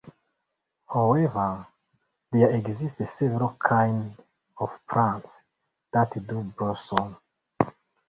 However, 0.91 1.67
there 2.31 2.49
exist 2.55 3.07
several 3.07 3.55
kind 3.63 4.15
of 4.57 4.79
plants 4.87 5.43
that 5.93 6.09
do 6.25 6.41
blossom. 6.57 7.17